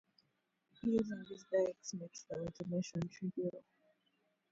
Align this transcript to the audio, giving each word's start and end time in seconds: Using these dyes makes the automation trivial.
Using 0.81 1.23
these 1.29 1.45
dyes 1.53 1.93
makes 1.93 2.23
the 2.23 2.37
automation 2.41 3.07
trivial. 3.07 3.63